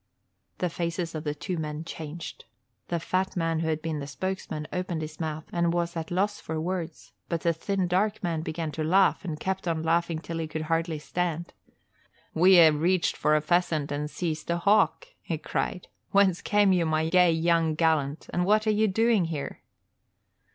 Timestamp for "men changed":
1.59-2.45